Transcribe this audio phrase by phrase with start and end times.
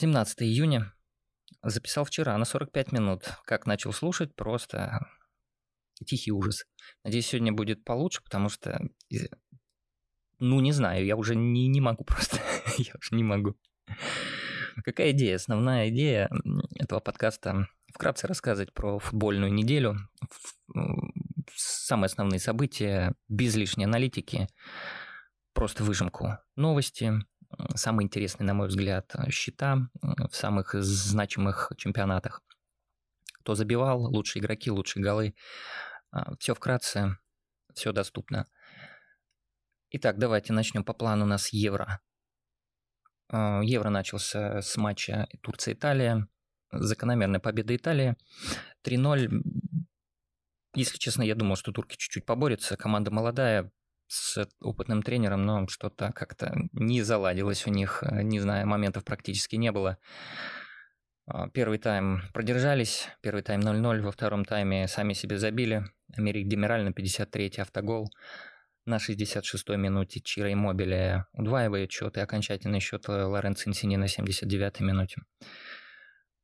[0.00, 0.94] 17 июня.
[1.60, 3.24] Записал вчера на 45 минут.
[3.44, 5.04] Как начал слушать, просто
[6.06, 6.66] тихий ужас.
[7.02, 8.80] Надеюсь, сегодня будет получше, потому что,
[10.38, 12.38] ну, не знаю, я уже не, не могу просто.
[12.76, 13.56] я уже не могу.
[14.84, 15.34] Какая идея?
[15.34, 16.30] Основная идея
[16.76, 19.96] этого подкаста вкратце рассказывать про футбольную неделю,
[21.56, 24.46] самые основные события, без лишней аналитики,
[25.54, 27.14] просто выжимку новости,
[27.74, 32.42] самые интересные, на мой взгляд, счета в самых значимых чемпионатах.
[33.40, 35.34] Кто забивал, лучшие игроки, лучшие голы.
[36.10, 37.16] А, все вкратце,
[37.74, 38.46] все доступно.
[39.90, 42.00] Итак, давайте начнем по плану у нас Евро.
[43.28, 46.28] А, Евро начался с матча Турция-Италия.
[46.70, 48.16] Закономерная победа Италии.
[48.84, 49.30] 3-0.
[50.74, 52.76] Если честно, я думал, что турки чуть-чуть поборются.
[52.76, 53.72] Команда молодая,
[54.08, 59.56] с опытным тренером, но что-то как-то не заладилось у них, э, не знаю, моментов практически
[59.56, 59.98] не было.
[61.26, 65.84] А, первый тайм продержались, первый тайм 0-0, во втором тайме сами себе забили.
[66.16, 68.10] Америк Демираль на 53-й автогол.
[68.86, 75.20] На 66-й минуте Чира Иммобиле удваивает счет и окончательный счет Лоренцо Инсини на 79-й минуте.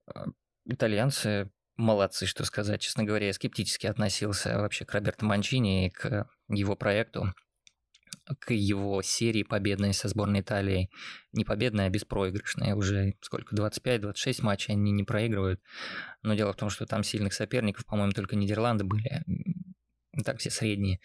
[0.07, 0.27] А,
[0.67, 2.83] итальянцы молодцы, что сказать.
[2.83, 7.33] Честно говоря, я скептически относился вообще к Роберто Манчини и к его проекту
[8.41, 10.91] к его серии победной со сборной Италии.
[11.33, 12.75] Не победная, а беспроигрышная.
[12.75, 15.61] Уже сколько, 25-26 матчей они не проигрывают.
[16.23, 19.25] Но дело в том, что там сильных соперников, по-моему, только Нидерланды были.
[20.25, 21.01] Так все средние.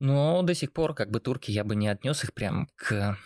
[0.00, 3.16] Но до сих пор, как бы турки, я бы не отнес их прям к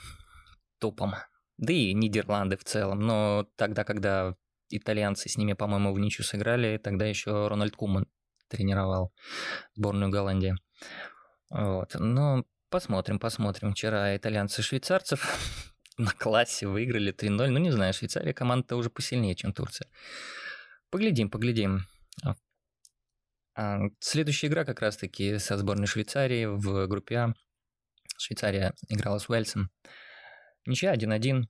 [0.78, 1.14] топам.
[1.58, 3.00] Да и Нидерланды в целом.
[3.00, 4.34] Но тогда, когда
[4.68, 8.06] итальянцы с ними, по-моему, в ничью сыграли, тогда еще Рональд Куман
[8.48, 9.14] тренировал
[9.74, 10.54] сборную Голландии.
[11.50, 11.94] Вот.
[11.98, 13.74] Но Посмотрим, посмотрим.
[13.74, 15.38] Вчера итальянцы швейцарцев
[15.98, 17.48] на классе выиграли 3-0.
[17.48, 19.90] Ну, не знаю, Швейцария команда-то уже посильнее, чем Турция.
[20.88, 21.80] Поглядим, поглядим.
[22.24, 22.34] А,
[23.54, 27.34] а, следующая игра как раз-таки со сборной Швейцарии в группе А.
[28.16, 29.70] Швейцария играла с Уэльсом.
[30.64, 31.42] Ничья 1-1.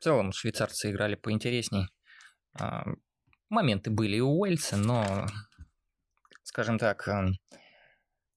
[0.00, 1.88] В целом швейцарцы играли поинтересней.
[2.60, 2.84] А,
[3.48, 5.26] моменты были и у Уэльса, но,
[6.42, 7.08] скажем так,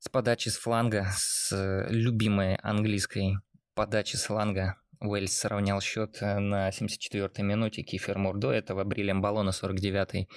[0.02, 3.38] с подачи с фланга, с любимой английской
[3.76, 7.84] подачи с фланга Уэльс сравнял счет э, на 74-й минуте.
[7.84, 10.28] Кифер Мур до этого Брилем Балло на 49-й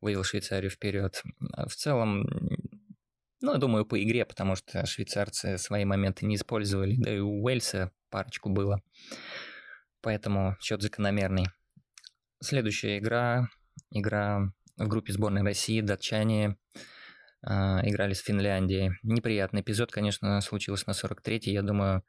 [0.00, 1.20] вывел Швейцарию вперед.
[1.40, 2.28] В целом,
[3.40, 7.42] ну, я думаю, по игре, потому что швейцарцы свои моменты не использовали, да и у
[7.42, 8.80] Уэльса парочку было.
[10.00, 11.46] Поэтому счет закономерный.
[12.40, 13.48] Следующая игра,
[13.90, 16.56] игра в группе сборной России, датчане
[17.42, 18.98] играли с Финляндией.
[19.02, 21.52] Неприятный эпизод, конечно, случился на 43-й.
[21.52, 22.04] Я думаю,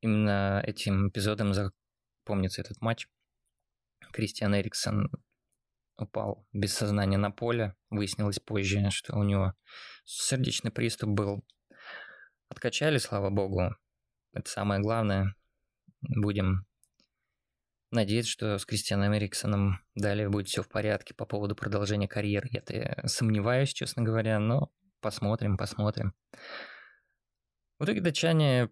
[0.00, 3.08] именно этим эпизодом запомнится этот матч.
[4.12, 5.10] Кристиан Эриксон
[5.96, 7.74] упал без сознания на поле.
[7.90, 9.54] Выяснилось позже, что у него
[10.04, 11.44] сердечный приступ был.
[12.48, 13.74] Откачали, слава богу.
[14.32, 15.34] Это самое главное.
[16.02, 16.66] Будем
[17.94, 22.48] надеяться, что с Кристианом Эриксоном далее будет все в порядке по поводу продолжения карьеры.
[22.50, 26.14] Я-то сомневаюсь, честно говоря, но посмотрим, посмотрим.
[27.78, 28.70] В итоге датчане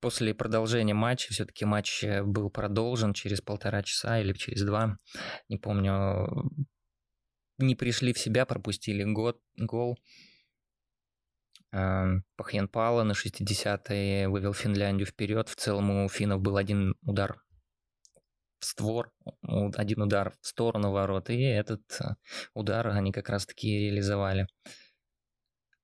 [0.00, 4.96] после продолжения матча, все-таки матч был продолжен через полтора часа или через два,
[5.48, 6.26] не помню,
[7.58, 9.98] не пришли в себя, пропустили год, гол.
[11.72, 15.48] Эм, Пахьянпала на 60-й вывел Финляндию вперед.
[15.48, 17.40] В целом у финнов был один удар
[18.60, 19.12] в створ,
[19.42, 22.14] один удар в сторону ворот, и этот э,
[22.54, 24.46] удар они как раз-таки реализовали.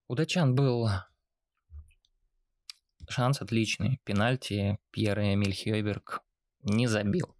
[0.08, 0.88] У датчан был
[3.08, 4.00] шанс отличный.
[4.04, 6.22] Пенальти Пьер Эмиль Хьойберг
[6.62, 7.34] не забил.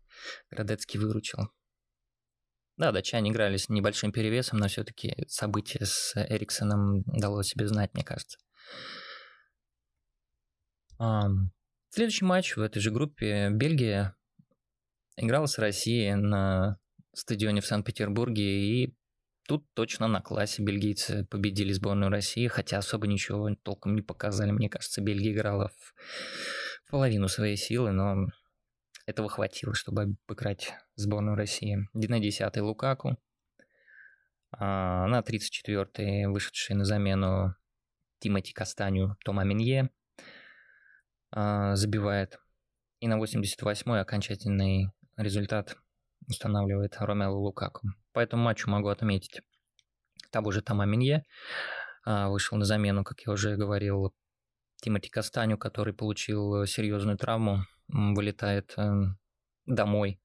[0.50, 1.50] Градецкий выручил.
[2.76, 8.04] Да, датчане играли с небольшим перевесом, но все-таки событие с Эриксоном дало себе знать, мне
[8.04, 8.38] кажется.
[11.88, 14.16] Следующий матч в этой же группе Бельгия
[15.16, 16.78] Играл с Россией на
[17.14, 18.96] стадионе в Санкт-Петербурге, и
[19.48, 24.50] тут точно на классе бельгийцы победили сборную России, хотя особо ничего толком не показали.
[24.50, 28.26] Мне кажется, Бельгия играла в половину своей силы, но
[29.06, 31.88] этого хватило, чтобы обыграть сборную России.
[31.94, 33.16] На 10 Лукаку,
[34.50, 37.54] а на 34-й вышедший на замену
[38.18, 39.90] Тимати Кастаню Тома Минье
[41.30, 42.38] а, забивает.
[43.00, 45.76] И на 88-й окончательный результат
[46.28, 47.88] устанавливает Ромело Лукаку.
[48.12, 49.40] По этому матчу могу отметить
[50.30, 51.24] того же Тома Минье,
[52.04, 54.14] а, вышел на замену, как я уже говорил,
[54.82, 58.92] Тимати Кастаню, который получил серьезную травму, вылетает э,
[59.64, 60.20] домой.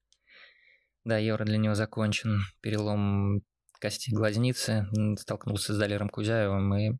[1.04, 2.42] Да, Евро для него закончен.
[2.60, 3.40] Перелом
[3.80, 4.86] кости глазницы.
[5.18, 6.98] Столкнулся с Далером Кузяевым, и,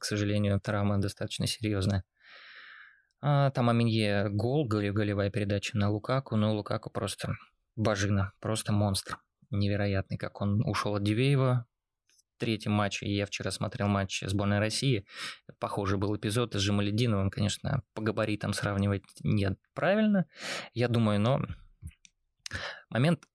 [0.00, 2.04] к сожалению, травма достаточно серьезная.
[3.26, 7.34] А, там Аминье гол, голевая передача на Лукаку, но Лукаку просто
[7.74, 9.18] божина, просто монстр.
[9.48, 11.66] Невероятный, как он ушел от Дивеева
[12.06, 13.10] в третьем матче.
[13.10, 15.06] Я вчера смотрел матч сборной России.
[15.58, 17.30] Похожий был эпизод с Жемалединовым.
[17.30, 20.26] Конечно, по габаритам сравнивать нет правильно,
[20.74, 21.40] я думаю, но
[22.90, 23.26] момент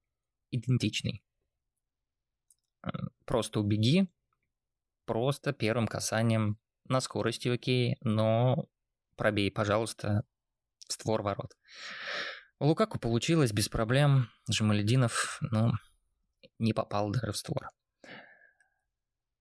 [0.51, 1.23] идентичный.
[3.25, 4.07] Просто убеги,
[5.05, 8.69] просто первым касанием на скорости окей, но
[9.19, 10.23] пробей, пожалуйста,
[10.87, 11.51] створ ворот.
[12.57, 14.29] У Лукаку получилось без проблем.
[14.49, 15.73] Жамалединов, ну,
[16.57, 17.69] не попал даже в створ.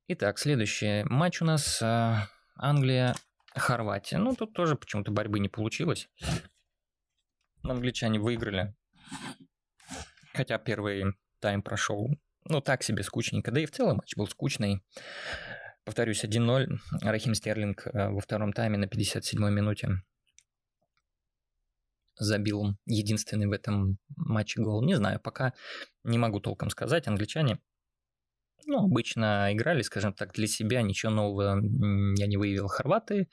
[0.09, 4.19] Итак, следующий матч у нас а, Англия-Хорватия.
[4.19, 6.09] Ну, тут тоже почему-то борьбы не получилось.
[7.63, 8.75] Англичане выиграли.
[10.33, 11.05] Хотя первый
[11.41, 12.11] тайм прошел,
[12.45, 13.53] ну, так себе скучненько.
[13.53, 14.83] Да и в целом матч был скучный.
[15.89, 16.81] Повторюсь, 1-0.
[17.01, 20.03] Рахим Стерлинг э, во втором тайме на 57-й минуте
[22.19, 24.85] забил единственный в этом матче гол.
[24.85, 25.55] Не знаю, пока
[26.05, 27.09] не могу толком сказать.
[27.09, 27.59] Англичане
[28.67, 31.55] ну, обычно играли, скажем так, для себя, ничего нового
[32.19, 32.69] я не выявил.
[32.69, 33.31] Хорваты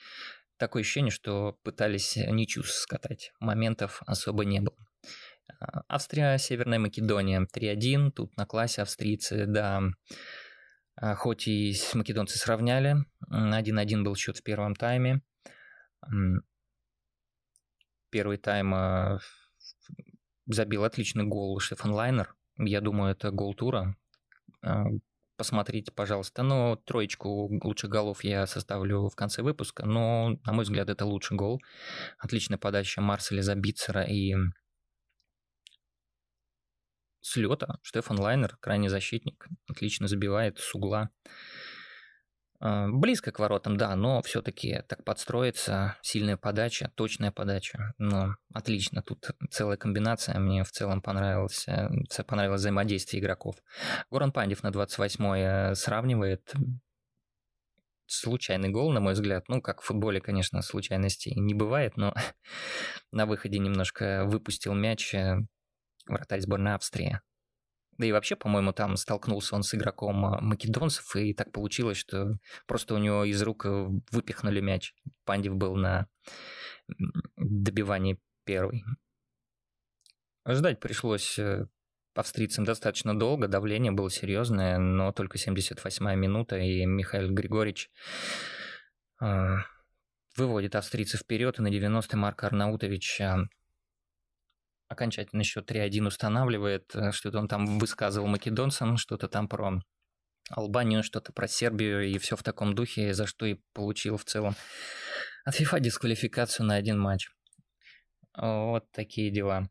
[0.55, 3.33] такое ощущение, что пытались ничью скатать.
[3.41, 4.77] Моментов особо не было.
[5.59, 8.11] А, Австрия, Северная Македония 3-1.
[8.11, 9.81] Тут на классе австрийцы, да,
[11.17, 15.21] хоть и македонцы сравняли, 1-1 был счет в первом тайме.
[18.09, 19.19] Первый тайм а,
[20.45, 22.35] забил отличный гол Штефан Лайнер.
[22.57, 23.95] Я думаю, это гол тура.
[24.61, 24.85] А,
[25.35, 26.43] посмотрите, пожалуйста.
[26.43, 29.85] Но троечку лучших голов я составлю в конце выпуска.
[29.85, 31.61] Но, на мой взгляд, это лучший гол.
[32.17, 34.33] Отличная подача Марселя Забицера и
[37.25, 41.09] с лета Штефан Лайнер, крайний защитник, отлично забивает с угла.
[42.59, 47.95] А, близко к воротам, да, но все-таки так подстроиться, сильная подача, точная подача.
[47.97, 51.89] Но отлично, тут целая комбинация, мне в целом понравилось, э,
[52.27, 53.55] понравилось взаимодействие игроков.
[54.11, 56.53] Горан Пандев на 28-й э, сравнивает
[58.05, 59.45] случайный гол, на мой взгляд.
[59.47, 62.13] Ну, как в футболе, конечно, случайностей не бывает, но
[63.11, 65.37] на выходе немножко выпустил мяч, э,
[66.05, 67.19] вратарь сборной Австрии.
[67.97, 72.37] Да и вообще, по-моему, там столкнулся он с игроком а, македонцев, и так получилось, что
[72.67, 74.93] просто у него из рук э, выпихнули мяч.
[75.23, 76.07] Пандев был на
[77.37, 78.83] добивании первый.
[80.45, 81.67] Ждать пришлось э,
[82.13, 87.89] австрийцам достаточно долго, давление было серьезное, но только 78-я минута, и Михаил Григорьевич
[89.21, 89.55] э,
[90.35, 93.21] выводит австрийцев вперед, и на 90-й Марк Арнаутович
[94.87, 99.81] окончательно счет 3-1 устанавливает, э, что-то он там высказывал македонцам, что-то там про
[100.49, 104.55] Албанию, что-то про Сербию и все в таком духе, за что и получил в целом
[105.43, 107.29] от FIFA дисквалификацию на один матч.
[108.37, 109.69] Вот такие дела.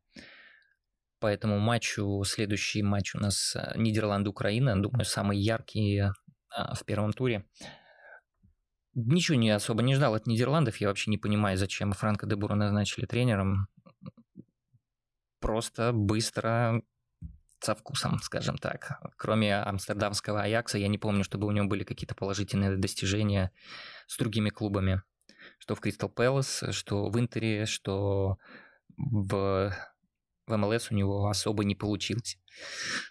[1.21, 6.13] По этому матчу, следующий матч у нас э, Нидерланды-Украина, думаю, самый яркий э,
[6.75, 7.47] в первом туре.
[8.95, 12.55] Ничего не особо не ждал от Нидерландов, я вообще не понимаю, зачем Франко де Бура
[12.55, 13.69] назначили тренером
[15.45, 16.83] просто быстро
[17.61, 18.99] со вкусом, скажем так.
[19.17, 23.53] Кроме амстердамского Аякса, я не помню, чтобы у него были какие-то положительные достижения
[24.07, 25.03] с другими клубами.
[25.59, 28.39] Что в Кристал Пэлас, что в Интере, что
[28.97, 29.71] в,
[30.47, 32.39] в МЛС у него особо не получилось.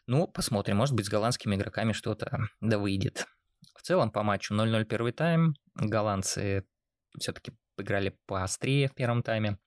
[0.07, 3.27] Ну, посмотрим, может быть, с голландскими игроками что-то да выйдет.
[3.75, 5.53] В целом, по матчу 0-0 первый тайм.
[5.75, 6.65] Голландцы
[7.19, 9.59] все-таки играли поострее в первом тайме.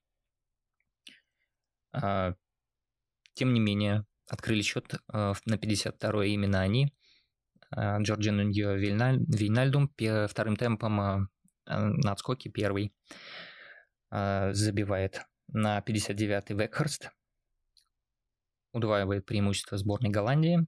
[3.36, 6.94] Тем не менее, открыли счет э, на 52-й именно они.
[7.70, 9.92] Э, Джорджи Нуньо Вейнальдум
[10.28, 11.26] вторым темпом э,
[11.66, 12.92] на отскоке первый
[14.08, 17.10] забивает на 59-й Векхерст.
[18.72, 20.64] Удваивает преимущество сборной Голландии.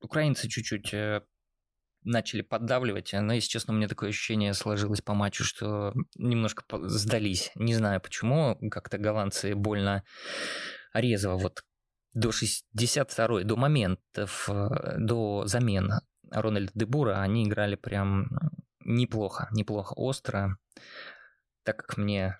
[0.00, 0.94] Украинцы чуть-чуть
[2.04, 7.52] начали поддавливать, но, если честно, у меня такое ощущение сложилось по матчу, что немножко сдались.
[7.54, 10.04] Не знаю почему, как-то голландцы больно
[10.92, 11.64] резво вот
[12.14, 15.92] до 62-й, до моментов, э, до замен
[16.30, 18.28] Рональда Дебура они играли прям
[18.80, 20.58] неплохо, неплохо, остро,
[21.62, 22.38] так как мне,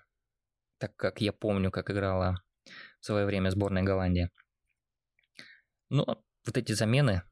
[0.77, 2.43] так как я помню, как играла
[2.99, 4.29] в свое время сборная Голландии.
[5.89, 7.23] Но вот эти замены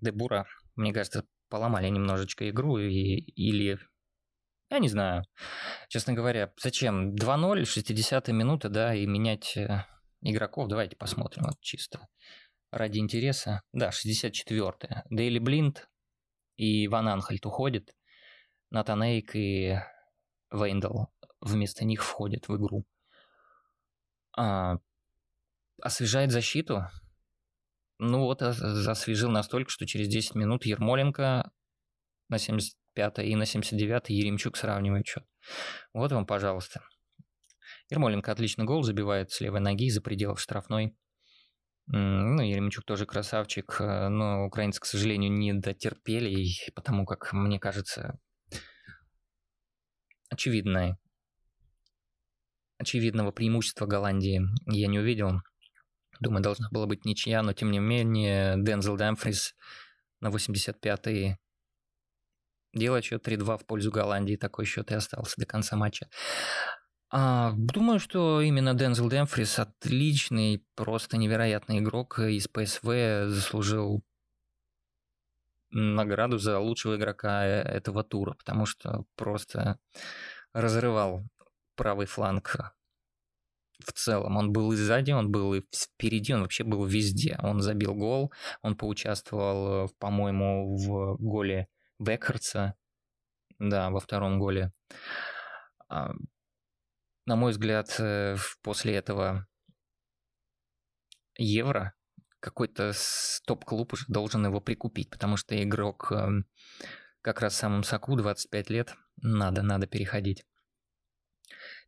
[0.00, 0.46] Дебура
[0.78, 3.78] мне кажется, поломали немножечко игру и, или
[4.70, 5.24] Я не знаю.
[5.88, 7.14] Честно говоря, зачем?
[7.14, 9.84] 2-0, 60 минута, да, и менять э,
[10.22, 10.68] игроков.
[10.68, 12.06] Давайте посмотрим вот чисто
[12.70, 13.62] ради интереса.
[13.72, 15.04] Да, 64-я.
[15.10, 15.88] Дейли Блинд
[16.56, 17.94] и Ван Анхельт уходит.
[18.70, 19.78] Натан Эйк и
[20.50, 22.84] Вейндал вместо них входят в игру.
[24.36, 24.76] А,
[25.80, 26.86] освежает защиту.
[27.98, 31.50] Ну вот, освежил настолько, что через 10 минут Ермоленко
[32.28, 35.24] на 75 и на 79 Еремчук сравнивает счет.
[35.92, 36.82] Вот вам, пожалуйста.
[37.90, 40.96] Ермоленко отлично гол забивает с левой ноги за пределов штрафной.
[41.86, 48.18] Ну, Еремчук тоже красавчик, э, но украинцы, к сожалению, не дотерпели, потому как, мне кажется,
[50.28, 50.98] очевидное,
[52.76, 55.40] очевидного преимущества Голландии я не увидел.
[56.20, 59.54] Думаю, должна была быть ничья, но тем не менее Дензел Дэмфрис
[60.20, 61.36] на 85-й
[62.74, 64.36] делает счет 3-2 в пользу Голландии.
[64.36, 66.08] Такой счет и остался до конца матча.
[67.10, 74.02] А, думаю, что именно Дензел Дэмфрис отличный, просто невероятный игрок из ПСВ, заслужил
[75.70, 79.78] награду за лучшего игрока э, этого тура, потому что просто
[80.52, 81.24] разрывал
[81.76, 82.74] правый фланг
[83.84, 84.36] в целом.
[84.36, 87.38] Он был и сзади, он был и впереди, он вообще был везде.
[87.42, 88.32] Он забил гол,
[88.62, 91.68] он поучаствовал, э, по-моему, в голе
[91.98, 92.74] Бекхардса,
[93.58, 94.72] да, во втором голе.
[95.88, 96.12] А,
[97.26, 99.46] на мой взгляд, э, после этого
[101.36, 101.94] Евро
[102.40, 102.92] какой-то
[103.46, 106.46] топ-клуб уже должен его прикупить, потому что игрок эм,
[107.20, 110.44] как раз в самом соку, 25 лет, надо, надо переходить.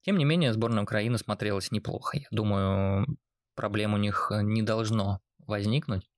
[0.02, 2.18] Тем не менее, сборная Украины смотрелась неплохо.
[2.18, 3.06] Я думаю,
[3.54, 6.10] проблем у них не должно возникнуть.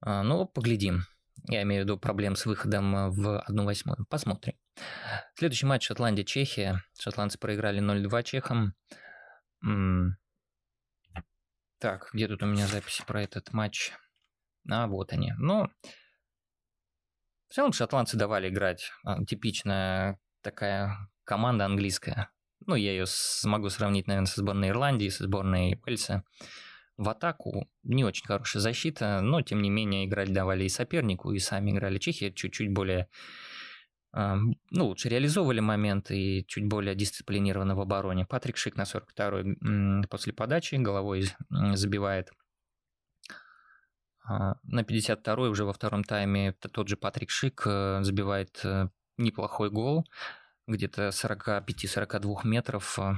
[0.00, 1.04] А, Но ну, поглядим.
[1.48, 4.04] Я имею в виду проблем с выходом в 1-8.
[4.08, 4.54] Посмотрим.
[5.34, 6.82] Следующий матч Шотландия-Чехия.
[6.98, 8.74] Шотландцы проиграли 0-2 чехам.
[11.78, 13.92] Так, где тут у меня записи про этот матч?
[14.70, 15.32] А, вот они.
[15.38, 15.70] Ну,
[17.48, 18.92] в целом шотландцы давали играть.
[19.02, 22.30] А, типичная такая команда английская.
[22.66, 26.24] Ну, я ее смогу сравнить, наверное, со сборной Ирландии, со сборной Уэльса.
[26.96, 31.38] В атаку не очень хорошая защита, но, тем не менее, играть давали и сопернику, и
[31.38, 31.98] сами играли.
[31.98, 33.08] Чехия чуть-чуть более
[34.12, 38.26] ну, лучше реализовывали моменты и чуть более дисциплинированно в обороне.
[38.26, 41.28] Патрик Шик на 42-й после подачи головой
[41.74, 42.30] забивает.
[44.24, 49.70] А, на 52-й уже во втором тайме тот же Патрик Шик э, забивает э, неплохой
[49.70, 50.06] гол,
[50.66, 53.12] где-то 45-42 метров э,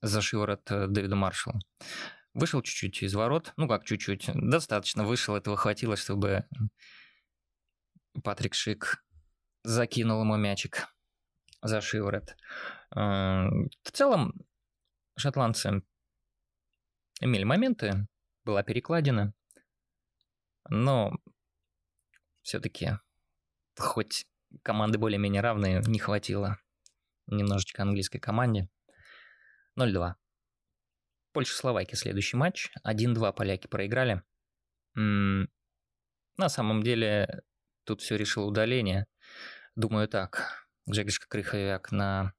[0.00, 1.60] за шиворот Дэвида Маршалла.
[2.34, 6.46] Вышел чуть-чуть из ворот, ну как чуть-чуть, достаточно вышел, этого хватило, чтобы
[8.24, 9.04] Патрик Шик
[9.62, 10.88] закинул ему мячик
[11.62, 12.36] за шиворот.
[12.94, 13.48] Э,
[13.82, 14.34] в целом,
[15.16, 15.82] шотландцы
[17.20, 18.06] имели моменты,
[18.44, 19.32] была перекладина,
[20.68, 21.12] но
[22.42, 22.98] все-таки
[23.78, 24.26] хоть
[24.62, 26.58] команды более-менее равные, не хватило
[27.26, 28.68] немножечко английской команде.
[29.78, 30.14] 0-2.
[31.32, 32.70] Польша-Словакия следующий матч.
[32.86, 34.22] 1-2 поляки проиграли.
[34.94, 35.48] На
[36.48, 37.42] самом деле
[37.84, 39.06] тут все решило удаление.
[39.76, 40.66] Думаю так.
[40.90, 42.34] Джегішка Криховяк на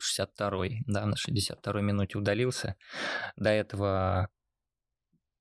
[0.00, 2.76] 62-й, да, на 62-й минуте удалился.
[3.36, 4.28] До этого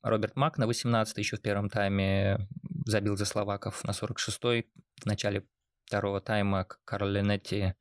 [0.01, 2.47] Роберт Мак на 18 еще в первом тайме
[2.85, 4.67] забил за словаков на 46-й.
[5.01, 5.45] В начале
[5.85, 7.75] второго тайма Карл Ленетти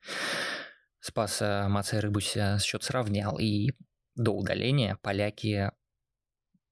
[1.01, 3.39] спас Маца Рыбуся, счет сравнял.
[3.39, 3.73] И
[4.17, 5.71] до удаления поляки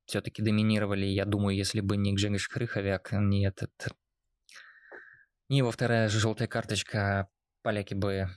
[0.05, 1.07] все-таки доминировали.
[1.07, 3.73] Я думаю, если бы не Гжегош Хрыховяк, не этот...
[5.49, 7.29] Не его вторая желтая карточка,
[7.63, 8.29] поляки бы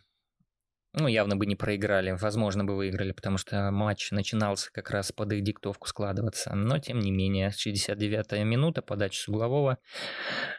[0.93, 5.31] ну, явно бы не проиграли, возможно бы выиграли, потому что матч начинался как раз под
[5.31, 6.53] их диктовку складываться.
[6.53, 9.77] Но, тем не менее, 69-я минута, подача с углового,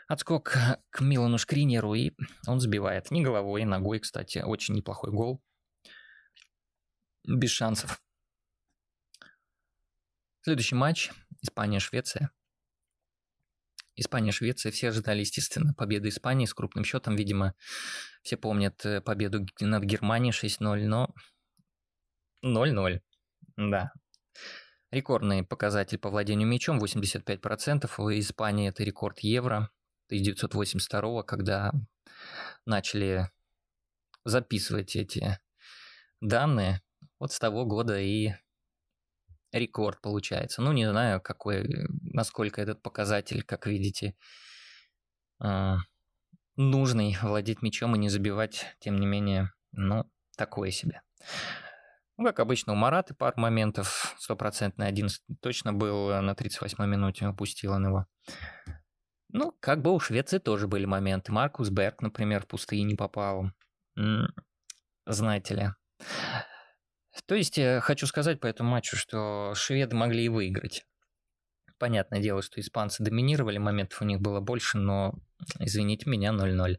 [0.08, 0.56] отскок
[0.90, 2.12] к Милану Шкринеру, и
[2.46, 3.10] он забивает.
[3.10, 5.42] Не головой, ногой, кстати, очень неплохой гол.
[7.24, 8.00] Без шансов.
[10.40, 11.10] Следующий матч
[11.42, 12.30] Испания-Швеция.
[13.96, 14.72] Испания-Швеция.
[14.72, 17.16] Все ожидали, естественно, победы Испании с крупным счетом.
[17.16, 17.54] Видимо,
[18.22, 21.14] все помнят э, победу над Германией 6-0, но
[22.44, 23.00] 0-0.
[23.56, 23.92] Да.
[24.90, 27.90] Рекордный показатель по владению мячом 85%.
[27.96, 29.70] В Испании это рекорд Евро
[30.08, 31.72] 1982 когда
[32.66, 33.30] начали
[34.24, 35.38] записывать эти
[36.20, 36.82] данные.
[37.18, 38.32] Вот с того года и
[39.52, 40.62] рекорд получается.
[40.62, 41.66] Ну, не знаю, какой,
[42.02, 44.14] насколько этот показатель, как видите,
[45.38, 45.78] а,
[46.56, 50.04] нужный, владеть мячом и не забивать, тем не менее, ну,
[50.36, 51.02] такое себе.
[52.16, 55.08] Ну, как обычно, у Мараты пару моментов, стопроцентный один
[55.40, 58.06] точно был э, на 38-й минуте, упустил он его.
[59.30, 61.32] Ну, как бы у Швеции тоже были моменты.
[61.32, 63.50] Маркус Берг, например, в пустые не попал.
[65.06, 65.70] Знаете ли.
[67.26, 70.86] То есть, э, хочу сказать по этому матчу, что шведы могли и выиграть.
[71.78, 75.14] Понятное дело, что испанцы доминировали, моментов у них было больше, но,
[75.58, 76.78] извините меня, 0-0.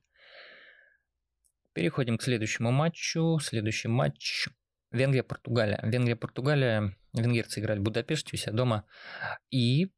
[1.74, 3.40] Переходим к следующему матчу.
[3.42, 4.48] Следующий матч
[4.92, 5.80] Венгрия-Португалия.
[5.84, 6.96] Венгрия-Португалия.
[7.14, 8.86] Венгерцы играли в Будапеште у себя дома.
[9.50, 9.92] И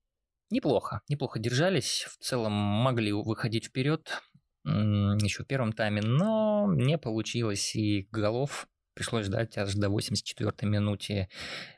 [0.50, 1.02] неплохо.
[1.10, 2.08] Неплохо держались.
[2.10, 4.22] В целом могли выходить вперед
[4.64, 7.76] еще в первом тайме, но не получилось.
[7.76, 11.30] И голов пришлось ждать аж до 84-й минуте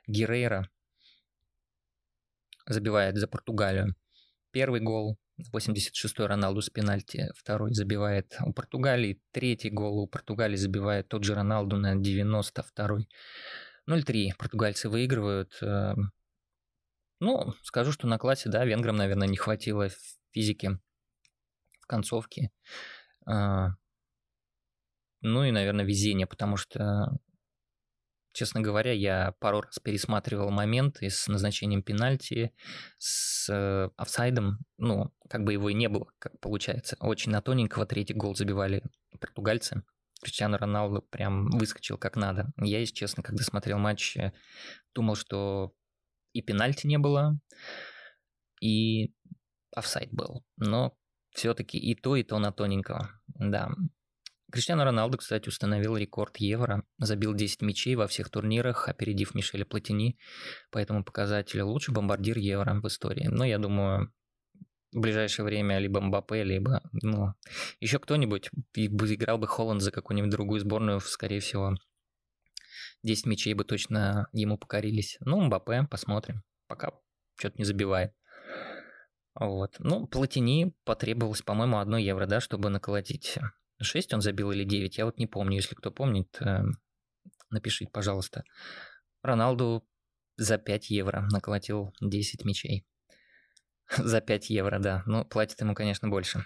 [0.07, 0.69] Герейра
[2.65, 3.95] забивает за Португалию.
[4.51, 5.17] Первый гол,
[5.53, 11.35] 86-й Роналду с пенальти, второй забивает у Португалии, третий гол у Португалии забивает тот же
[11.35, 13.07] Роналду на 92-й.
[13.89, 15.57] 0-3 португальцы выигрывают.
[15.61, 15.93] Э,
[17.19, 19.87] ну, скажу, что на классе, да, венграм, наверное, не хватило
[20.31, 20.77] физики
[21.81, 22.51] в концовке.
[25.21, 27.17] Ну и, наверное, везение, потому что
[28.37, 32.53] Честно говоря, я пару раз пересматривал моменты с назначением пенальти,
[32.99, 34.59] с э, офсайдом.
[34.77, 36.97] Ну, как бы его и не было, как получается.
[36.99, 38.83] Очень на тоненького третий гол забивали
[39.19, 39.81] португальцы.
[40.21, 42.53] Криштиану Роналду прям выскочил как надо.
[42.57, 44.33] Я, если честно, когда смотрел матч, э,
[44.93, 45.73] думал, что
[46.31, 47.39] и пенальти не было,
[48.61, 49.15] и
[49.75, 50.45] офсайд был.
[50.57, 50.95] Но
[51.31, 53.09] все-таки и то, и то на тоненького.
[53.25, 53.71] Да,
[54.51, 60.17] Криштиану Роналду, кстати, установил рекорд Евро, забил 10 мячей во всех турнирах, опередив Мишеля Платини,
[60.71, 63.27] по этому показателю лучший бомбардир Евро в истории.
[63.27, 64.13] Но я думаю,
[64.93, 67.33] в ближайшее время либо Мбаппе, либо ну,
[67.81, 71.75] еще кто-нибудь играл бы Холланд за какую-нибудь другую сборную, скорее всего,
[73.03, 75.17] 10 мячей бы точно ему покорились.
[75.19, 76.43] Ну, Мбаппе, посмотрим.
[76.67, 76.91] Пока
[77.35, 78.13] что-то не забивает.
[79.35, 79.75] Вот.
[79.79, 83.37] Ну, Платини потребовалось, по-моему, одно евро, да, чтобы наколотить
[83.79, 85.55] 6 он забил или 9, я вот не помню.
[85.55, 86.63] Если кто помнит, э,
[87.49, 88.43] напишите, пожалуйста.
[89.21, 89.87] Роналду
[90.37, 92.85] за 5 евро наколотил 10 мячей.
[93.97, 95.03] за 5 евро, да.
[95.05, 96.43] Ну, платит ему, конечно, больше,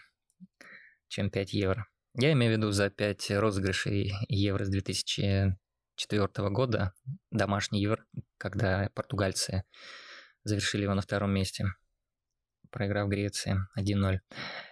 [1.07, 1.87] чем 5 евро.
[2.15, 6.93] Я имею в виду за 5 розыгрышей евро с 2004 года,
[7.31, 8.05] домашний евро,
[8.37, 9.63] когда португальцы
[10.43, 11.65] завершили его на втором месте,
[12.69, 14.19] проиграв Греции 1-0.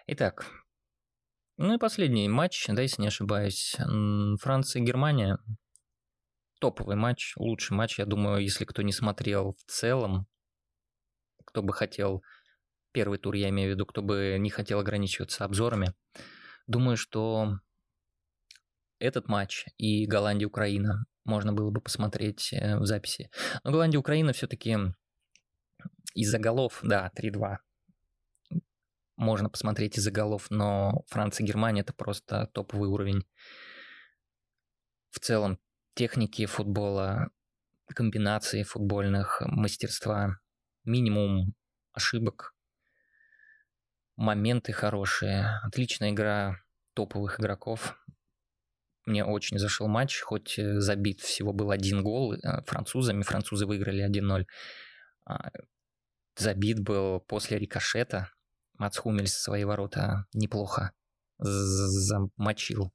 [0.08, 0.45] Итак,
[1.60, 3.76] ну и последний матч, да, если не ошибаюсь,
[4.39, 5.38] Франция и Германия.
[6.62, 10.26] Топовый матч, лучший матч, я думаю, если кто не смотрел в целом,
[11.45, 12.24] кто бы хотел,
[12.93, 15.93] первый тур я имею в виду, кто бы не хотел ограничиваться обзорами,
[16.65, 17.60] думаю, что
[19.00, 23.30] этот матч и Голландия-Украина можно было бы посмотреть э, в записи.
[23.65, 24.78] Но Голландия-Украина все-таки
[26.13, 27.58] из-за голов, да, 3-2
[29.19, 33.25] можно посмотреть из-за голов, но Франция и Германия это просто топовый уровень.
[35.12, 35.60] В целом
[35.93, 37.29] техники футбола,
[37.88, 40.38] комбинации футбольных, мастерства,
[40.86, 41.53] минимум
[41.91, 42.55] ошибок,
[44.15, 46.55] моменты хорошие, отличная игра
[46.93, 47.99] топовых игроков.
[49.05, 54.08] Мне очень зашел матч, хоть э, забит всего был один гол э, французами, французы выиграли
[54.08, 54.45] 1-0.
[55.25, 55.49] А,
[56.38, 58.32] забит был после рикошета,
[58.80, 60.94] Мац Хумельс свои ворота неплохо
[61.38, 62.92] замочил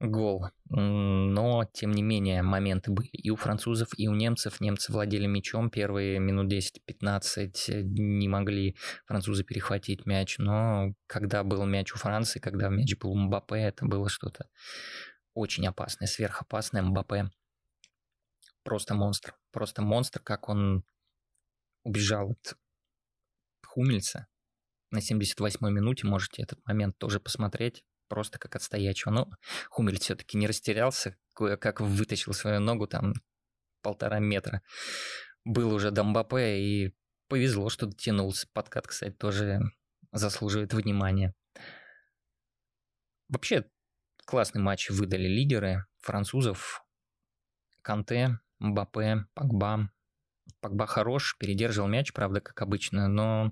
[0.00, 0.46] гол.
[0.68, 4.60] Но, тем не менее, моменты были и у французов, и у немцев.
[4.60, 5.70] Немцы владели мячом.
[5.70, 10.38] Первые минут 10-15 не могли французы перехватить мяч.
[10.38, 14.48] Но когда был мяч у Франции, когда мяч был у Мбаппе, это было что-то
[15.34, 16.82] очень опасное, сверхопасное.
[16.82, 17.30] Мбаппе
[18.64, 19.34] просто монстр.
[19.52, 20.84] Просто монстр, как он
[21.84, 22.56] убежал от
[23.72, 24.26] Хумельса
[24.90, 29.10] на 78-й минуте, можете этот момент тоже посмотреть, просто как от стоячего.
[29.10, 29.30] Но
[29.70, 33.14] Хумельс все-таки не растерялся, кое-как вытащил свою ногу там
[33.80, 34.62] полтора метра.
[35.44, 36.94] Был уже Дамбапе и
[37.28, 38.46] повезло, что дотянулся.
[38.52, 39.60] Подкат, кстати, тоже
[40.12, 41.34] заслуживает внимания.
[43.28, 43.64] Вообще,
[44.26, 46.84] классный матч выдали лидеры французов.
[47.80, 49.24] Канте, Мбаппе,
[50.62, 53.50] Пакба, хорош, передерживал мяч, правда, как обычно, но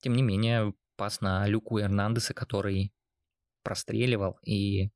[0.00, 2.92] тем не менее пас на Люку Эрнандеса, который
[3.64, 4.90] простреливал, и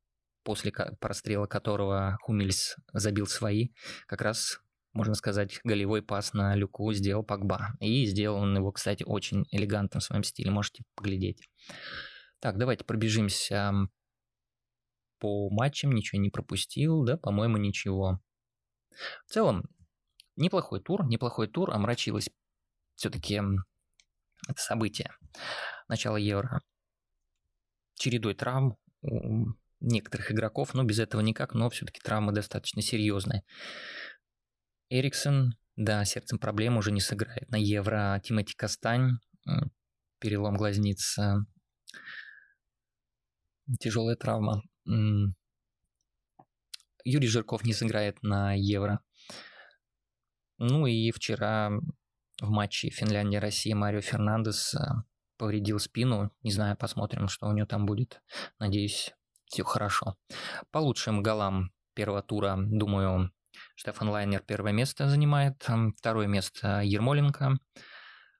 [0.44, 3.70] после прострела которого Хумельс забил свои,
[4.06, 4.60] как раз,
[4.92, 7.72] можно сказать, голевой пас на Люку сделал Погба.
[7.80, 11.48] И сделал он его, кстати, очень элегантно в своем стиле, можете поглядеть.
[12.40, 13.72] Так, давайте пробежимся
[15.18, 15.92] по матчам.
[15.92, 18.20] Ничего не пропустил, да, по-моему, ничего.
[19.26, 19.64] В целом,
[20.36, 21.70] неплохой тур, неплохой тур.
[21.70, 22.28] Омрачилось
[22.94, 23.40] все-таки
[24.48, 25.10] это событие.
[25.88, 26.60] Начало Евро.
[27.94, 29.46] Чередой травм у
[29.80, 33.44] некоторых игроков, но без этого никак, но все-таки травмы достаточно серьезные.
[34.88, 37.48] Эриксон, да, сердцем проблем уже не сыграет.
[37.50, 39.18] На Евро Тимати Кастань,
[40.18, 41.46] перелом глазницы,
[43.80, 44.62] тяжелая травма.
[47.04, 49.00] Юрий Жирков не сыграет на Евро.
[50.58, 51.70] Ну и вчера
[52.40, 54.78] в матче Финляндия-Россия Марио Фернандес э,
[55.36, 56.30] повредил спину.
[56.42, 58.22] Не знаю, посмотрим, что у него там будет.
[58.58, 59.12] Надеюсь,
[59.46, 60.16] все хорошо.
[60.70, 63.32] По лучшим голам первого тура, думаю,
[63.74, 65.66] Штефан Лайнер первое место занимает.
[65.98, 67.58] Второе место Ермоленко.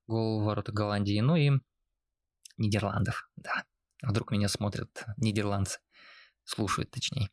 [0.06, 1.20] Гол в ворота Голландии.
[1.20, 1.50] Ну и
[2.56, 3.64] Нидерландов, да.
[4.02, 5.80] Вдруг меня смотрят нидерландцы.
[6.44, 7.30] Слушают, точнее.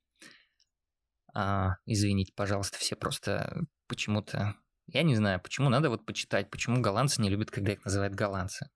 [1.33, 4.55] А, извините, пожалуйста, все просто почему-то...
[4.91, 8.69] Я не знаю, почему надо вот почитать, почему голландцы не любят, когда их называют голландцы.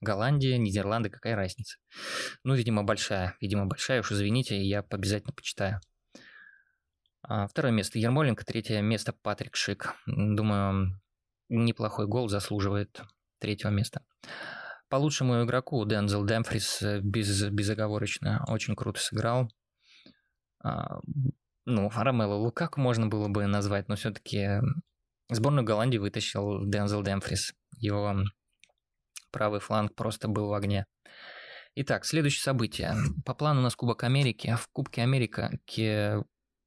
[0.00, 1.78] Голландия, Нидерланды, какая разница?
[2.44, 3.36] Ну, видимо, большая.
[3.40, 5.80] Видимо, большая, уж извините, я обязательно почитаю.
[7.22, 9.96] А, второе место Ермоленко, третье место Патрик Шик.
[10.06, 11.00] Думаю,
[11.48, 13.02] неплохой гол заслуживает
[13.38, 14.02] третьего места.
[14.88, 19.52] По лучшему игроку Дензел Демфрис э, без, безоговорочно очень круто сыграл.
[20.62, 21.00] А,
[21.66, 24.60] ну, Ромело Лукаку можно было бы назвать, но все-таки
[25.28, 27.52] сборную Голландии вытащил Дензел Демфрис.
[27.78, 28.24] Его
[29.30, 30.86] правый фланг просто был в огне.
[31.74, 32.94] Итак, следующее событие.
[33.24, 34.56] По плану у нас Кубок Америки.
[34.60, 35.50] В Кубке Америки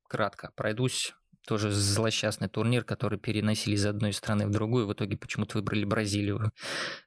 [0.08, 1.14] кратко пройдусь
[1.48, 4.88] тоже злосчастный турнир, который переносили из одной страны в другую.
[4.88, 6.52] В итоге почему-то выбрали Бразилию,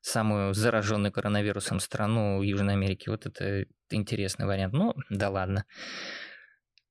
[0.01, 3.09] самую зараженную коронавирусом страну Южной Америки.
[3.09, 4.75] Вот это интересный вариант.
[4.75, 5.65] Ну, да ладно.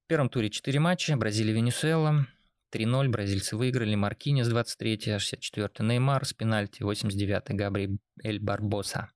[0.05, 1.15] В первом туре 4 матча.
[1.17, 2.27] Бразилия, Венесуэла.
[2.73, 3.09] 3-0.
[3.09, 3.95] Бразильцы выиграли.
[3.95, 6.81] Маркинес 23 64 Неймар с пенальти.
[6.81, 9.11] 89-й Габриэль Барбоса.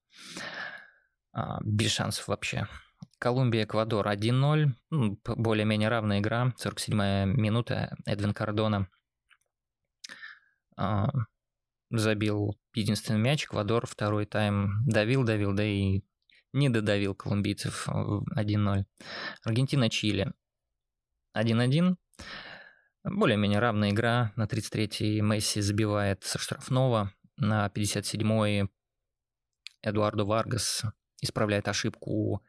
[1.33, 2.67] А, без шансов вообще.
[3.19, 4.69] Колумбия, Эквадор 1-0.
[4.91, 6.53] Ну, более-менее равная игра.
[6.63, 7.95] 47-я минута.
[8.05, 8.87] Эдвин Кардона
[10.75, 11.09] а,
[11.89, 13.45] забил единственный мяч.
[13.45, 16.01] Эквадор второй тайм давил, давил, да и
[16.53, 18.85] не додавил колумбийцев 1-0.
[19.43, 20.33] Аргентина, Чили
[21.35, 21.95] 1-1.
[23.09, 24.33] Более-менее равная игра.
[24.35, 27.13] На 33-й Месси забивает со штрафного.
[27.37, 28.69] На 57-й
[29.81, 30.83] Эдуардо Варгас
[31.21, 32.43] исправляет ошибку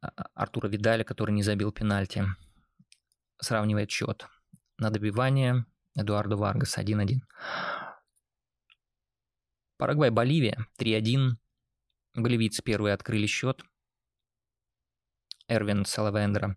[0.00, 2.24] а, Артура Видаля, который не забил пенальти.
[3.38, 4.26] Сравнивает счет.
[4.78, 7.20] На добивание Эдуардо Варгас 1-1.
[9.76, 11.32] Парагвай-Боливия 3-1.
[12.14, 13.62] Боливийцы первые открыли счет.
[15.48, 16.56] Эрвин Салавендера.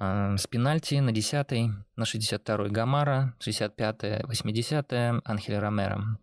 [0.00, 6.18] А, с пенальти на 10-й, на 62-й Гамара, 65-е, 80-е Анхель Ромеро.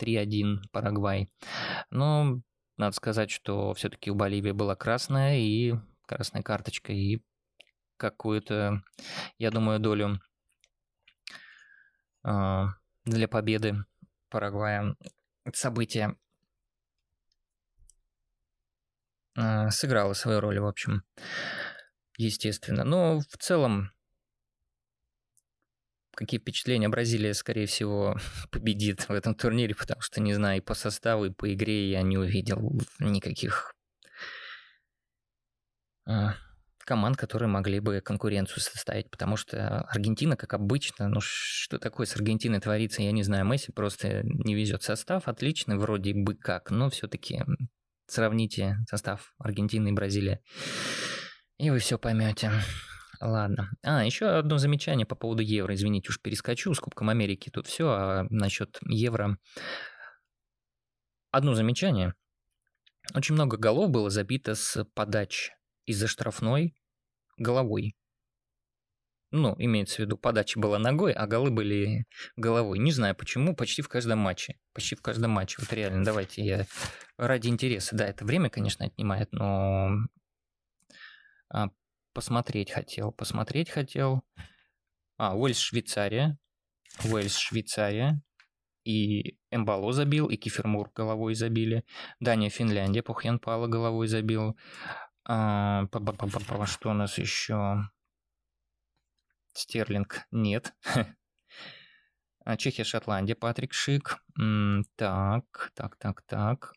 [0.00, 1.28] 3-1 Парагвай.
[1.90, 2.40] Но
[2.76, 5.74] надо сказать, что все-таки у Боливии была красная и
[6.06, 7.22] красная карточка, и
[7.98, 8.82] какую-то,
[9.38, 10.18] я думаю, долю
[12.24, 12.64] э,
[13.04, 13.84] для победы
[14.30, 14.96] Парагвая
[15.52, 16.16] событие
[19.36, 21.04] э, сыграло свою роль, в общем,
[22.24, 22.84] естественно.
[22.84, 23.90] Но в целом
[26.14, 26.88] какие впечатления.
[26.88, 28.16] Бразилия, скорее всего,
[28.50, 32.02] победит в этом турнире, потому что, не знаю, и по составу, и по игре я
[32.02, 33.74] не увидел никаких
[36.06, 36.34] а,
[36.90, 42.16] команд, которые могли бы конкуренцию составить, потому что Аргентина, как обычно, ну что такое с
[42.16, 44.82] Аргентиной творится, я не знаю, Месси просто не везет.
[44.82, 47.44] Состав отличный вроде бы как, но все-таки
[48.06, 50.40] сравните состав Аргентины и Бразилии,
[51.60, 52.50] и вы все поймете.
[53.20, 53.70] Ладно.
[53.82, 55.74] А, еще одно замечание по поводу евро.
[55.74, 57.50] Извините, уж перескочу с Кубком Америки.
[57.50, 59.36] Тут все, а насчет евро.
[61.30, 62.14] Одно замечание.
[63.14, 65.50] Очень много голов было забито с подач
[65.84, 66.74] из-за штрафной
[67.36, 67.94] головой.
[69.32, 72.78] Ну, имеется в виду, подача была ногой, а голы были головой.
[72.78, 74.58] Не знаю почему, почти в каждом матче.
[74.72, 75.58] Почти в каждом матче.
[75.60, 76.66] Вот реально, давайте я
[77.18, 77.94] ради интереса.
[77.94, 79.90] Да, это время, конечно, отнимает, но
[81.50, 81.70] а,
[82.12, 84.22] посмотреть хотел, посмотреть хотел.
[85.16, 86.38] А, Уэльс, Швейцария.
[87.04, 88.22] Уэльс, Швейцария.
[88.84, 91.84] И Эмбало забил, и Кифермур головой забили.
[92.18, 94.56] Дания, Финляндия, Пухьянпала головой забил.
[95.24, 95.86] А,
[96.66, 97.90] что у нас еще?
[99.52, 100.74] Стерлинг нет.
[102.42, 104.16] А, Чехия, Шотландия, Патрик Шик.
[104.96, 106.72] Так, так, так, так.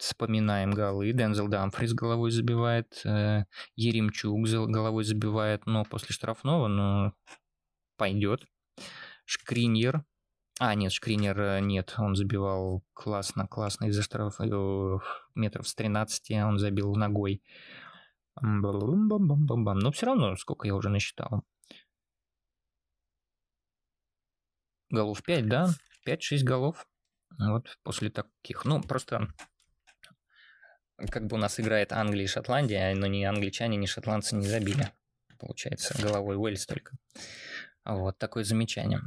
[0.00, 1.12] Вспоминаем голы.
[1.12, 3.02] Дензел Дамфрис головой забивает.
[3.04, 3.44] Э,
[3.76, 5.66] Еремчук головой забивает.
[5.66, 7.12] Но после штрафного, ну,
[7.98, 8.46] пойдет.
[9.26, 10.06] Шкриньер.
[10.58, 11.96] А, нет, Шкринер э, нет.
[11.98, 13.88] Он забивал классно, классно.
[13.88, 14.44] Из-за штрафа
[15.34, 17.42] метров с 13 он забил ногой.
[18.40, 21.44] Но все равно, сколько я уже насчитал.
[24.88, 25.68] Голов 5, да?
[26.06, 26.86] 5-6 голов.
[27.38, 28.64] Вот после таких.
[28.64, 29.28] Ну, просто
[31.10, 34.92] как бы у нас играет Англия и Шотландия, но ни англичане, ни шотландцы не забили.
[35.38, 36.96] Получается, головой Уэльс только.
[37.84, 39.00] Вот такое замечание.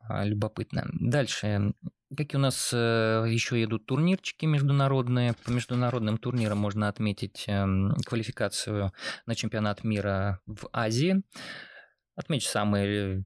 [0.00, 0.86] А, любопытно.
[0.92, 1.72] Дальше.
[2.16, 5.34] Какие у нас э, еще идут турнирчики международные?
[5.44, 8.92] По международным турнирам можно отметить эм, квалификацию
[9.26, 11.22] на чемпионат мира в Азии.
[12.14, 13.24] Отмечу самые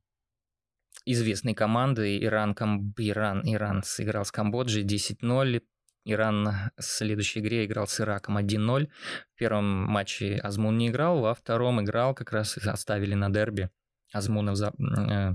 [1.05, 2.19] известные команды.
[2.23, 2.95] Иран, Кам...
[2.97, 5.63] Иран, Иран сыграл с Камбоджей 10-0.
[6.05, 8.89] Иран в следующей игре играл с Ираком 1-0.
[9.35, 13.71] В первом матче Азмун не играл, во втором играл, как раз оставили на дерби.
[14.13, 14.73] Азмунов за...
[14.79, 15.35] э,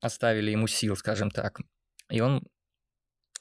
[0.00, 1.60] оставили ему сил, скажем так.
[2.10, 2.42] И он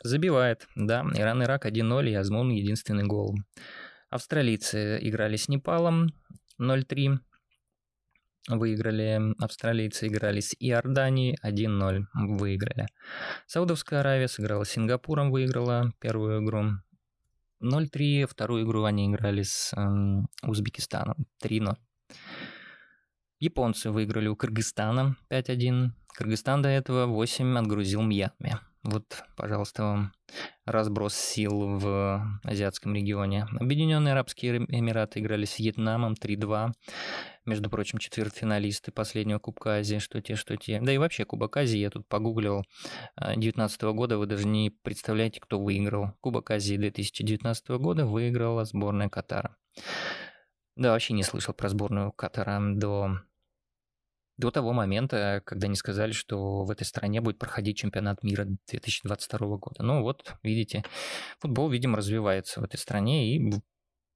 [0.03, 3.35] забивает, да, Иран-Ирак 1-0, и Азмун единственный гол.
[4.09, 6.13] Австралийцы играли с Непалом
[6.59, 7.19] 0-3,
[8.47, 9.33] выиграли.
[9.39, 12.87] Австралийцы играли с Иорданией 1-0, выиграли.
[13.47, 16.77] Саудовская Аравия сыграла с Сингапуром, выиграла первую игру
[17.61, 21.75] 0-3, вторую игру они играли с э, Узбекистаном 3-0.
[23.39, 25.89] Японцы выиграли у Кыргызстана 5-1.
[26.13, 28.59] Кыргызстан до этого 8 отгрузил Мьянме.
[28.83, 30.13] Вот, пожалуйста, вам
[30.65, 33.45] разброс сил в азиатском регионе.
[33.59, 36.71] Объединенные Арабские Эмираты играли с Вьетнамом 3-2.
[37.45, 40.79] Между прочим, четвертьфиналисты последнего Кубка Азии, что те, что те.
[40.79, 42.63] Да и вообще Кубок Азии я тут погуглил
[43.17, 46.13] 2019 года, вы даже не представляете, кто выиграл.
[46.21, 49.57] Кубок Азии 2019 года выиграла сборная Катара.
[50.75, 53.21] Да, вообще не слышал про сборную Катара до
[54.37, 59.57] до того момента, когда они сказали, что в этой стране будет проходить чемпионат мира 2022
[59.57, 59.83] года.
[59.83, 60.83] Ну вот, видите,
[61.39, 63.53] футбол, видимо, развивается в этой стране, и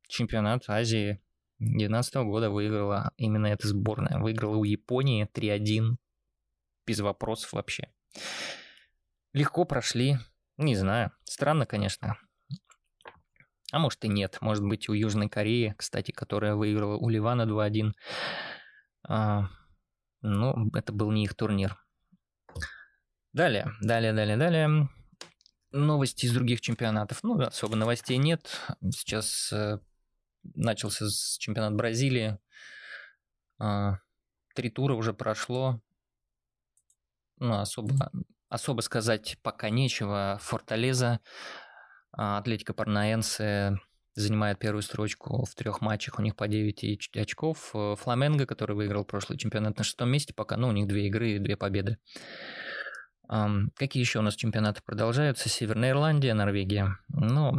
[0.08, 1.22] чемпионат Азии
[1.60, 4.20] 2019 года выиграла именно эта сборная.
[4.20, 5.96] Выиграла у Японии 3-1,
[6.86, 7.90] без вопросов вообще.
[9.34, 10.18] Легко прошли,
[10.58, 12.18] не знаю, странно, конечно.
[13.72, 17.94] А может и нет, может быть у Южной Кореи, кстати, которая выиграла у Ливана 2-1,
[19.08, 19.50] но
[20.22, 21.78] ну, это был не их турнир.
[23.34, 24.90] Далее, далее, далее, далее.
[25.72, 27.20] Новости из других чемпионатов.
[27.22, 28.62] Ну, особо новостей нет.
[28.92, 29.54] Сейчас
[30.54, 31.06] начался
[31.40, 32.38] чемпионат Бразилии.
[33.60, 33.94] Э,
[34.54, 35.82] три тура уже прошло.
[37.38, 38.12] Ну, особо,
[38.50, 40.40] особо сказать пока нечего.
[40.42, 41.20] Форталеза,
[42.14, 43.78] а, Атлетика Парнаенсе
[44.14, 47.72] занимает первую строчку в трех матчах, у них по 9 очков.
[47.74, 51.32] Э, Фламенго, который выиграл прошлый чемпионат на шестом месте, пока, ну, у них две игры
[51.32, 51.98] и две победы.
[53.28, 55.50] Какие еще у нас чемпионаты продолжаются?
[55.50, 57.00] Северная Ирландия, Норвегия.
[57.08, 57.58] Ну,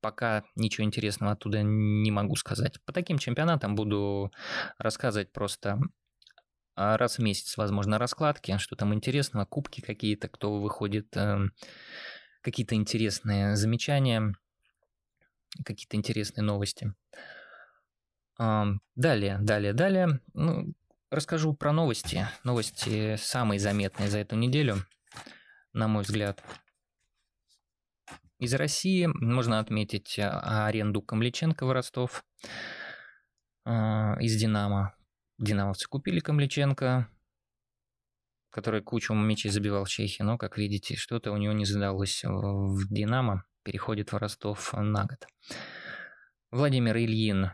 [0.00, 2.82] пока ничего интересного оттуда не могу сказать.
[2.84, 4.32] По таким чемпионатам буду
[4.78, 5.78] рассказывать просто
[6.74, 11.52] а, раз в месяц, возможно, раскладки, что там интересного, кубки какие-то, кто выходит, эм,
[12.42, 14.34] какие-то интересные замечания–
[15.64, 16.94] какие-то интересные новости.
[18.38, 20.20] Далее, далее, далее.
[20.34, 20.72] Ну,
[21.10, 22.28] расскажу про новости.
[22.44, 24.76] Новости самые заметные за эту неделю,
[25.72, 26.42] на мой взгляд.
[28.38, 32.24] Из России можно отметить а, аренду Камличенко в Ростов
[33.64, 34.94] а, из «Динамо».
[35.38, 37.08] Динамовцы купили Камличенко,
[38.50, 42.92] который кучу мячей забивал в Чехии, но, как видите, что-то у него не задалось в
[42.92, 45.26] «Динамо» переходит в Ростов на год.
[46.52, 47.50] Владимир Ильин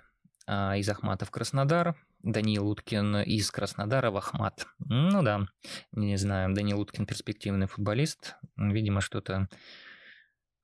[0.46, 4.66] а, из Ахмата в Краснодар, Даниил Уткин из Краснодара в Ахмат.
[4.78, 5.46] Ну да,
[5.92, 8.36] не знаю, Даниил Уткин перспективный футболист.
[8.56, 9.48] Видимо, что-то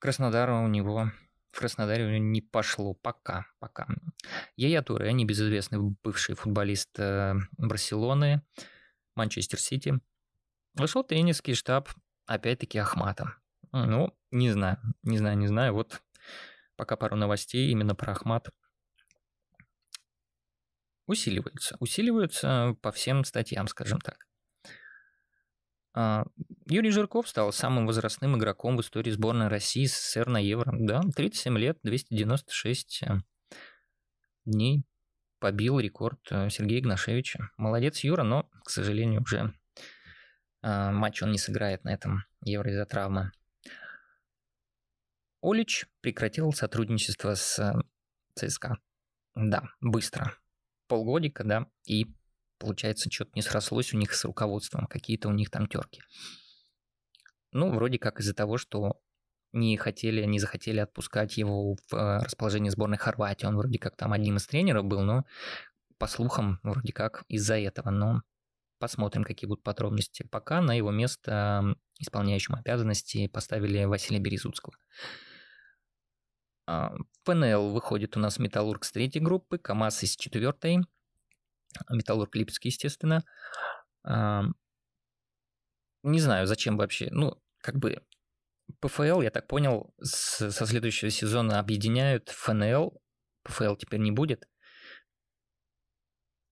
[0.01, 1.13] Краснодара у него
[1.53, 3.87] в Краснодаре не пошло пока, пока.
[4.57, 8.43] Яя Туре, небезызвестный бывший футболист э, Барселоны,
[9.15, 10.01] Манчестер Сити,
[10.75, 11.91] вышел тренерский штаб,
[12.27, 13.35] опять-таки, Ахмата.
[13.73, 15.75] Ну, не знаю, не знаю, не знаю.
[15.75, 16.03] Вот
[16.77, 18.49] пока пару новостей именно про Ахмат
[21.07, 21.77] усиливаются.
[21.79, 24.30] Усиливаются по всем статьям, скажем так.
[25.93, 26.25] А,
[26.67, 30.73] Юрий Жирков стал самым возрастным игроком в истории сборной России СССР на Евро.
[30.77, 33.19] Да, 37 лет, 296 э,
[34.45, 34.85] дней.
[35.41, 37.51] Побил рекорд э, Сергея Игнашевича.
[37.57, 39.53] Молодец Юра, но, к сожалению, уже
[40.63, 43.33] а, матч он не сыграет на этом Евро из-за травмы.
[45.43, 47.73] Олич прекратил сотрудничество с э,
[48.35, 48.79] ЦСКА.
[49.35, 50.35] Да, быстро.
[50.87, 52.13] Полгодика, да, и
[52.61, 56.01] получается, что-то не срослось у них с руководством, какие-то у них там терки.
[57.53, 59.01] Ну, вроде как из-за того, что
[59.53, 63.47] не хотели, не захотели отпускать его в э, расположение сборной Хорватии.
[63.47, 65.25] Он вроде как там одним из тренеров был, но
[65.99, 67.91] по слухам вроде как из-за этого.
[67.91, 68.23] Но
[68.79, 70.23] посмотрим, какие будут подробности.
[70.31, 74.77] Пока на его место исполняющим обязанности поставили Василия Березуцкого.
[76.67, 76.95] А,
[77.25, 80.79] ПНЛ выходит у нас Металлург с третьей группы, КАМАЗ из четвертой,
[81.89, 83.25] Металлург Липецкий, естественно.
[86.03, 87.09] Не знаю, зачем вообще.
[87.11, 88.03] Ну, как бы
[88.81, 93.01] ПФЛ, я так понял, с, со следующего сезона объединяют ФНЛ.
[93.45, 94.49] ПФЛ теперь не будет.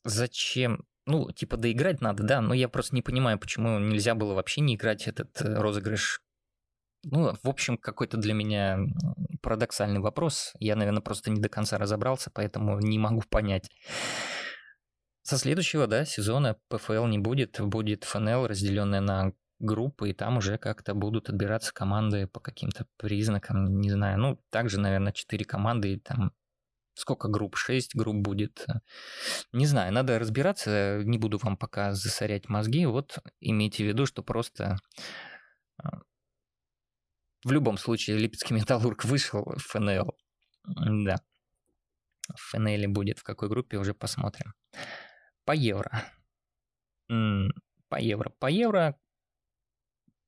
[0.04, 0.86] Зачем?
[1.06, 4.74] Ну, типа доиграть надо, да, но я просто не понимаю, почему нельзя было вообще не
[4.74, 6.20] играть этот э, розыгрыш.
[7.04, 8.78] Ну, в общем, какой-то для меня
[9.40, 10.52] парадоксальный вопрос.
[10.58, 13.70] Я, наверное, просто не до конца разобрался, поэтому не могу понять.
[15.28, 20.56] Со следующего, да, сезона ПФЛ не будет, будет ФНЛ, разделенная на группы, и там уже
[20.56, 24.18] как-то будут отбираться команды по каким-то признакам, не знаю.
[24.18, 26.32] Ну, также, наверное, 4 команды, и там
[26.94, 28.64] сколько групп, 6 групп будет.
[29.52, 32.86] Не знаю, надо разбираться, не буду вам пока засорять мозги.
[32.86, 34.78] Вот имейте в виду, что просто
[35.76, 35.98] а,
[37.44, 40.16] в любом случае Липецкий Металлург вышел в ФНЛ.
[40.64, 41.16] Да.
[42.34, 44.54] В ФНЛ будет в какой группе, уже посмотрим.
[45.48, 45.90] По евро.
[47.88, 48.30] По евро.
[48.38, 48.98] По евро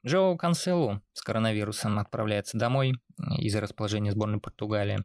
[0.06, 2.94] Джо Канселу с коронавирусом отправляется домой
[3.38, 5.04] из-за расположения сборной Португалии.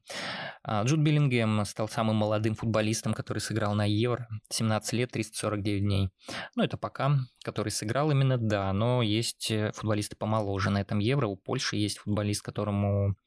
[0.64, 4.30] А, Джуд Биллингем стал самым молодым футболистом, который сыграл на Евро.
[4.52, 6.10] 17 лет, 349 дней.
[6.56, 11.28] Ну, это пока, который сыграл именно, да, но есть э, футболисты помоложе на этом Евро.
[11.28, 13.18] У Польши есть футболист, которому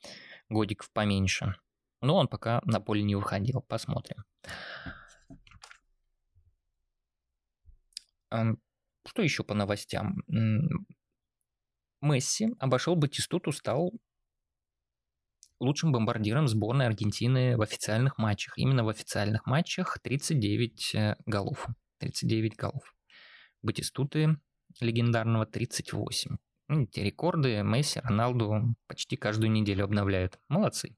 [0.49, 1.55] годиков поменьше.
[2.01, 3.61] Но он пока на поле не выходил.
[3.69, 4.25] Посмотрим.
[8.31, 10.23] Что еще по новостям?
[12.01, 13.93] Месси обошел Батистуту, стал
[15.61, 18.57] лучшим бомбардиром сборной Аргентины в официальных матчах.
[18.57, 21.67] Именно в официальных матчах 39 э, голов.
[21.99, 22.95] 39 голов.
[23.63, 24.37] Батистуты
[24.81, 26.37] легендарного 38.
[26.69, 30.39] Ну, эти рекорды Месси, Роналду почти каждую неделю обновляют.
[30.49, 30.97] Молодцы.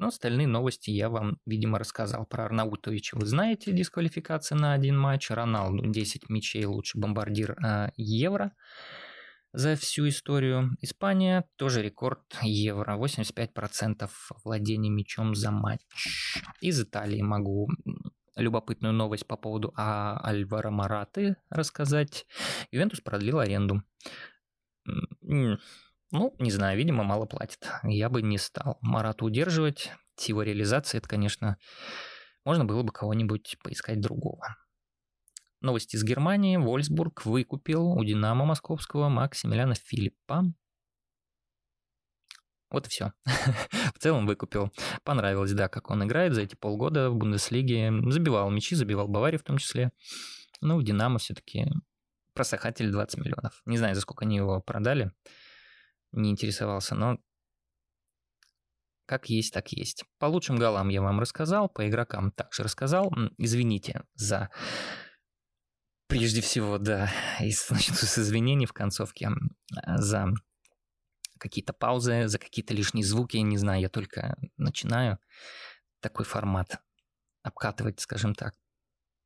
[0.00, 2.24] Но остальные новости я вам, видимо, рассказал.
[2.24, 5.30] Про Арнаутовича вы знаете, дисквалификация на один матч.
[5.30, 8.52] Роналду 10 мячей, лучший бомбардир э, Евро
[9.52, 10.70] за всю историю.
[10.80, 12.96] Испания тоже рекорд Евро.
[12.96, 14.08] 85%
[14.42, 15.82] владения мячом за матч.
[16.62, 17.68] Из Италии могу
[18.36, 22.24] любопытную новость по поводу а Альвара Мараты рассказать.
[22.70, 23.82] Ювентус продлил аренду.
[26.12, 27.68] Ну, не знаю, видимо, мало платит.
[27.84, 29.92] Я бы не стал Марата удерживать.
[30.16, 31.56] С его реализацией, это, конечно,
[32.44, 34.56] можно было бы кого-нибудь поискать другого.
[35.60, 36.56] Новости из Германии.
[36.56, 40.44] Вольсбург выкупил у Динамо московского Максимилиана Филиппа.
[42.70, 43.12] Вот и все.
[43.94, 44.72] в целом выкупил.
[45.04, 47.92] Понравилось, да, как он играет за эти полгода в Бундеслиге.
[48.10, 49.92] Забивал мячи, забивал Баварию в том числе.
[50.60, 51.66] Ну, Динамо все-таки
[52.34, 53.62] просохатель 20 миллионов.
[53.64, 55.12] Не знаю, за сколько они его продали
[56.12, 57.18] не интересовался, но
[59.06, 60.04] как есть, так есть.
[60.18, 63.12] По лучшим голам я вам рассказал, по игрокам также рассказал.
[63.38, 64.50] Извините за...
[66.06, 69.30] Прежде всего, да, и начну с извинений в концовке
[69.86, 70.28] за
[71.38, 75.18] какие-то паузы, за какие-то лишние звуки, не знаю, я только начинаю
[76.00, 76.80] такой формат
[77.42, 78.54] обкатывать, скажем так.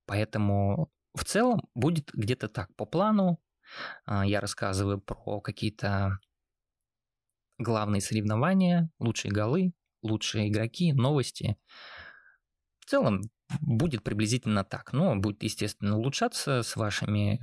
[0.07, 2.75] Поэтому в целом будет где-то так.
[2.77, 3.41] По плану
[4.05, 6.19] а, я рассказываю про какие-то
[7.59, 11.57] главные соревнования, лучшие голы, лучшие игроки, новости.
[12.81, 13.23] В целом
[13.61, 14.93] будет приблизительно так.
[14.93, 17.41] Но будет, естественно, улучшаться с вашими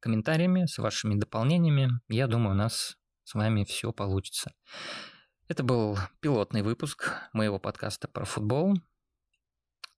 [0.00, 1.90] комментариями, с вашими дополнениями.
[2.08, 4.52] Я думаю, у нас с вами все получится.
[5.48, 8.74] Это был пилотный выпуск моего подкаста про футбол.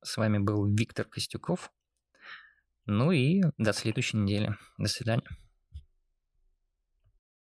[0.03, 1.71] С вами был Виктор Костюков.
[2.87, 4.57] Ну и до следующей недели.
[4.79, 5.42] До свидания.